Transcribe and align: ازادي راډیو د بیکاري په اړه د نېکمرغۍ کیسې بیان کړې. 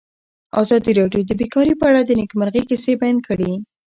ازادي 0.61 0.91
راډیو 0.99 1.21
د 1.25 1.31
بیکاري 1.39 1.73
په 1.77 1.85
اړه 1.89 2.01
د 2.03 2.11
نېکمرغۍ 2.19 2.61
کیسې 2.69 2.93
بیان 3.01 3.17
کړې. 3.27 3.51